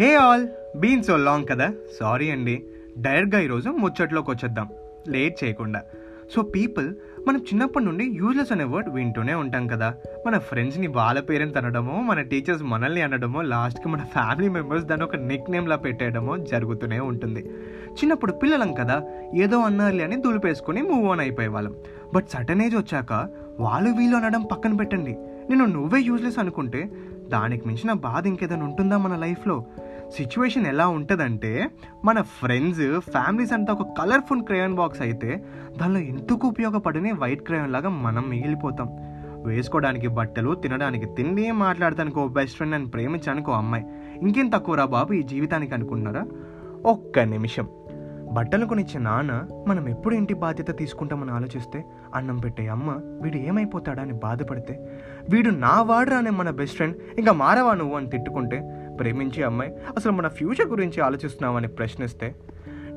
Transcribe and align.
Hey 0.00 0.14
all 0.14 0.48
been 0.76 1.02
so 1.02 1.16
long 1.16 1.46
కదా? 1.48 1.72
Sorry 2.00 2.30
అండి. 2.30 2.64
డైరెక్ట్గా 2.98 3.42
ఈరోజు 3.42 3.70
ముచ్చట్లోకి 3.70 4.30
వచ్చేద్దాం. 4.30 4.68
లేట్ 5.08 5.44
చేయకుండా. 5.44 5.82
సో 6.34 6.42
పీపుల్ 6.42 6.94
మనం 7.28 7.38
చిన్నప్పటి 7.38 7.84
నుండి 7.84 8.04
యూజ్లెస్ 8.04 8.52
అనే 8.52 8.64
వర్డ్ 8.64 8.88
వింటూనే 8.88 9.34
ఉంటాం 9.34 9.66
కదా. 9.66 9.94
మన 10.26 10.38
ఫ్రెండ్స్ని 10.38 10.86
వాళ్ళ 10.86 11.20
పేరెంట్స్ 11.20 11.58
అనడమో 11.58 12.00
మన 12.00 12.20
టీచర్స్ 12.20 12.62
మనల్ని 12.62 13.02
అనడమో 13.02 13.42
లాస్ట్కి 13.42 13.88
మన 13.88 13.98
ఫ్యామిలీ 13.98 14.48
మెంబర్స్ 14.48 14.84
దాన్ని 14.84 15.06
ఒక 15.06 15.16
నిక్ 15.16 15.50
నేమ్లా 15.50 15.76
పెట్టేయడమో 15.76 16.36
జరుగుతూనే 16.38 17.00
ఉంటుంది. 17.00 17.40
చిన్నప్పుడు 17.92 18.32
పిల్లలం 18.32 18.74
కదా 18.74 19.02
ఏదో 19.34 19.60
అన్నారులే 19.60 20.04
అని 20.04 20.16
దులిపేసుకొని 20.16 20.82
మూవ్ 20.82 21.10
ఆన్ 21.10 21.20
అయిపోయే 21.20 21.48
వాళ్ళం. 21.48 21.74
బట్ 22.14 22.26
సటన్ 22.28 22.62
ఏజ్ 22.62 22.76
వచ్చాక 22.76 23.28
వాళ్ళు 23.58 23.90
వీళ్ళు 23.90 24.16
అనడం 24.16 24.42
పక్కన 24.42 24.74
పెట్టండి. 24.74 25.16
నేను 25.50 25.64
నువ్వే 25.64 26.00
యూజ్లెస్ 26.00 26.38
అనుకుంటే 26.38 26.90
దానికి 27.28 27.68
మించిన 27.68 27.92
బాధ 27.92 28.26
ఇంకేదైనా 28.26 28.64
ఉంటుందా 28.64 28.96
మన 28.96 29.16
లైఫ్లో? 29.16 29.64
సిచ్యువేషన్ 30.16 30.66
ఎలా 30.66 30.88
ఉంటుందంటే 30.88 31.70
మన 32.04 32.20
ఫ్రెండ్స్ 32.20 33.00
ఫ్యామిలీస్ 33.00 33.52
అంతా 33.52 33.72
ఒక 33.72 33.98
కలర్ఫుల్ 33.98 34.42
క్రేయన్ 34.42 34.74
బాక్స్ 34.74 35.02
అయితే 35.02 35.44
దానిలో 35.80 36.00
ఎందుకు 36.00 36.48
ఉపయోగపడని 36.48 37.12
వైట్ 37.12 37.42
క్రేయన్ 37.42 37.72
లాగా 37.72 37.88
మనం 37.88 38.28
మిగిలిపోతాం. 38.28 38.88
వేసుకోవడానికి 39.44 40.08
బట్టలు 40.08 40.54
తినడానికి 40.54 41.06
తిండి 41.06 41.52
మాట్లాడటానికి 41.52 42.18
ఓ 42.18 42.28
బెస్ట్ 42.28 42.56
ఫ్రెండ్ 42.56 42.74
అని 42.74 42.86
ప్రేమించానికి 42.86 43.50
ఓ 43.50 43.52
అమ్మాయి. 43.52 43.84
ఇంకేం 44.22 44.48
తక్కువరా 44.48 44.84
బాబు 44.84 45.12
ఈ 45.12 45.22
జీవితానికి 45.22 45.74
అనుకుంటున్నారా? 45.74 46.26
ఒక్క 46.86 47.18
నిమిషం. 47.18 47.68
బట్టలు 48.32 48.66
కొనిచ్చే 48.66 49.00
నాన్న 49.00 49.46
మనం 49.68 49.88
ఎప్పుడు 49.88 50.14
ఇంటి 50.14 50.34
బాధ్యత 50.34 50.78
తీసుకుంటామని 50.78 51.30
ఆలోచిస్తే 51.30 51.84
అన్నం 52.14 52.36
పెట్టే 52.36 52.68
అమ్మ 52.68 52.90
వీడు 53.22 53.36
ఏమైపోతాడా 53.36 54.02
అని 54.02 54.12
బాధపడితే 54.12 54.98
వీడు 55.30 55.50
నా 55.50 55.82
వాడురా 55.82 56.16
అనే 56.16 56.30
మన 56.30 56.50
బెస్ట్ 56.50 56.76
ఫ్రెండ్ 56.76 56.96
ఇంకా 57.18 57.32
మారవా 57.32 57.74
నువ్వు 57.74 57.96
అని 57.96 58.10
తిట్టుకుంటే 58.10 58.79
ప్రేమించే 59.00 59.42
అమ్మాయి? 59.42 59.70
అసలు 59.96 60.12
మన 60.12 60.28
ఫ్యూచర్ 60.28 60.68
గురించి 60.68 61.00
ఆలోచిస్తున్నావని 61.00 61.68
ప్రశ్నిస్తే 61.68 62.28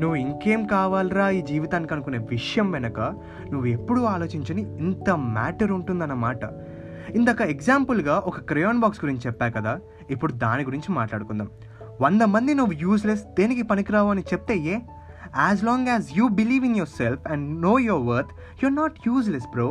నువ్వు 0.00 0.16
ఇంకేం 0.16 0.66
కావాలరా 0.66 1.30
ఈ 1.30 1.42
జీవితానికి 1.42 1.94
అనుకునే 1.94 2.18
విషయం 2.30 2.70
వెనక? 2.70 3.00
నువ్వు 3.50 3.66
ఎప్పుడూ 3.66 4.02
ఆలోచించని 4.04 4.62
ఇంత 4.78 5.10
మ్యాటర్ 5.10 5.72
ఉంటుందన్నమాట 5.72 6.42
ఇందాక 7.14 7.40
ఎగ్జాంపుల్గా 7.40 8.18
ఒక 8.26 8.40
క్రేయాన్ 8.40 8.80
బాక్స్ 8.80 9.04
గురించి 9.04 9.20
చెప్పా 9.26 9.48
కదా 9.48 9.72
ఇప్పుడు 10.10 10.32
దాని 10.32 10.64
గురించి 10.64 10.92
మాట్లాడుకుందాం. 10.92 11.48
వంద 12.00 12.22
మంది 12.22 12.54
నువ్వు 12.54 12.74
యూస్లెస్ 12.80 13.24
దేనికి 13.38 13.62
పనికిరావు 13.62 14.10
అని 14.10 14.22
చెప్తే 14.22 14.56
ఏ? 14.56 14.76
As 15.38 15.64
long 15.64 15.88
as 15.88 16.18
you 16.18 16.28
believe 16.28 16.64
in 16.64 16.76
yourself 16.98 17.32
and 17.32 17.62
know 17.62 17.78
your 17.78 18.06
worth 18.06 18.32
you're 18.64 18.74
not 18.74 18.96
useless 19.06 19.48
bro 19.52 19.68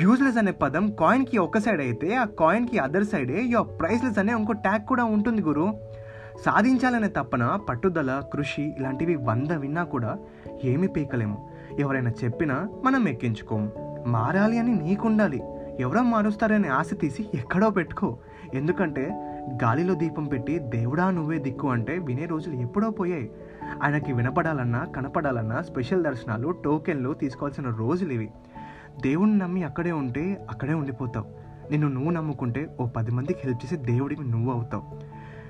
useless 0.00 0.36
అనే 0.36 0.52
పదం 0.52 0.90
కాయిన్కి 0.90 1.38
ఒక 1.38 1.58
సైడ్ 1.58 1.80
అయితే 1.80 2.14
ఆ 2.14 2.24
కాయిన్కి 2.24 2.78
అదర్ 2.78 3.04
సైడే 3.04 3.42
యువర్ 3.42 3.80
ప్రైస్లెస్ 3.80 4.18
అనే 4.18 4.32
ఇంకో 4.32 4.52
ట్యాగ్ 4.52 4.80
కూడా 4.80 5.04
ఉంటుంది 5.04 5.42
గురు. 5.42 5.74
సాధించాలనే 6.44 7.08
తప్పన 7.08 7.58
పట్టుదల 7.68 8.22
కృషి 8.32 8.62
ఇలాంటివి 8.62 9.14
వంద 9.14 9.50
విన్నా 9.50 9.84
కూడా 9.84 10.18
ఏమి 10.64 10.88
పీకలేము. 10.88 11.50
ఎవరైనా 11.78 12.12
చెప్పినా 12.24 12.68
మనం 12.84 13.08
ఎక్కించుకోము 13.08 13.72
మారాలి 14.06 14.58
అని 14.58 14.74
నీకుండాలి. 14.74 15.42
ఎవరో 15.80 16.02
మారుస్తారనే 16.02 16.68
ఆశ 16.68 16.90
తీసి 17.00 17.26
ఎక్కడో 17.34 17.70
పెట్టుకో. 17.70 18.18
ఎందుకంటే 18.54 19.10
గాలిలో 19.64 19.94
దీపం 19.94 20.24
పెట్టి 20.24 20.58
దేవుడా 20.58 21.10
నువ్వే 21.10 21.38
దిక్కు 21.38 21.68
అంటే 21.68 21.98
వినే 21.98 22.24
రోజులు 22.24 22.54
ఎప్పుడో 22.54 22.90
పోయాయి. 22.90 23.30
ఆయనకి 23.82 24.12
వినపడాలన్నా 24.12 24.84
కనపడాలన్నా 24.84 25.62
స్పెషల్ 25.62 26.04
దర్శనాలు 26.04 26.48
టోకెన్లు 26.48 27.12
తీసుకోవాల్సిన 27.12 27.74
రోజులు 27.78 28.12
ఇవి. 28.12 28.30
దేవుణ్ణి 29.00 29.38
నమ్మి 29.38 29.64
అక్కడే 29.64 29.92
ఉంటే 29.92 30.46
అక్కడే 30.50 30.74
ఉండిపోతావు. 30.74 31.26
నిన్ను 31.70 31.88
నువ్వు 31.88 32.10
నమ్ముకుంటే 32.10 32.76
ఓ 32.80 32.86
పది 32.86 33.10
మందికి 33.10 33.38
హెల్ప్ 33.44 33.64
చేసి 33.64 33.76
దేవుడికి 33.76 34.24
నువ్వు 34.24 34.52
అవుతావు. 34.52 35.00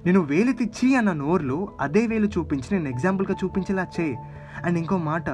నేను 0.06 0.20
వేలు 0.20 0.52
తెచ్చి 0.52 0.96
అన్న 0.96 1.12
నోర్లు 1.12 1.68
అదే 1.80 2.06
వేలు 2.06 2.26
చూపించి 2.26 2.78
నేను 2.78 2.88
ఎగ్జాంపుల్గా 2.88 3.34
చూపించేలా 3.44 3.86
చేయి. 4.00 4.16
అండ్ 4.64 4.78
ఇంకో 4.78 4.96
మాట 4.96 5.30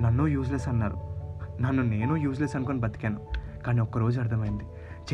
నన్ను 0.00 0.26
యూజ్లెస్ 0.26 0.68
అన్నారు. 0.68 0.96
నన్ను 1.62 1.82
నేను 1.82 2.16
యూజ్లెస్ 2.16 2.56
అనుకొని 2.56 2.78
బతికాను. 2.78 3.20
కానీ 3.66 3.80
ఒక్కరోజు 3.80 4.20
అర్థమైంది. 4.20 4.64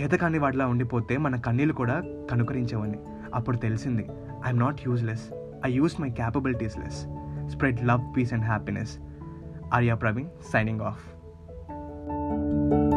చేతకాని 0.00 0.38
వాటిలా 0.38 0.66
ఉండిపోతే 0.66 1.16
మన 1.16 1.36
కన్నీళ్ళు 1.36 1.74
కూడా 1.74 2.02
కనుకరించేవని 2.30 2.98
అప్పుడు 3.34 3.56
తెలిసింది 3.56 4.06
I'm 4.46 4.58
not 4.58 4.80
useless 4.86 5.34
I 5.66 5.72
use 5.72 6.00
my 6.00 6.10
capabilities 6.10 6.78
less 6.78 7.06
spread 7.54 7.86
love 7.86 8.16
peace 8.16 8.32
and 8.32 8.44
happiness 8.44 8.98
Arya 9.74 9.94
Praveen 9.94 10.28
signing 10.52 10.80
off 10.80 11.04
you 12.52 12.91